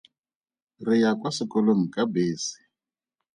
Re 0.85 0.95
ya 1.01 1.11
kwa 1.19 1.29
sekolong 1.37 1.83
ka 1.93 2.03
bese. 2.13 2.57